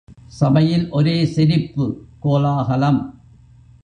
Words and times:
சபையில் 0.27 0.85
ஒரே 0.89 1.25
சிரிப்பு, 1.25 1.85
கோலாகலம். 2.19 3.01